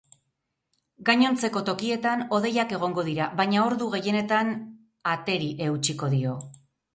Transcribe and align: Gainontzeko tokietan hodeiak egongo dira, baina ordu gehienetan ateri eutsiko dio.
Gainontzeko 1.09 1.61
tokietan 1.67 2.23
hodeiak 2.37 2.73
egongo 2.77 3.03
dira, 3.09 3.27
baina 3.43 3.61
ordu 3.67 3.91
gehienetan 3.97 4.51
ateri 5.13 5.53
eutsiko 5.69 6.11
dio. 6.17 6.35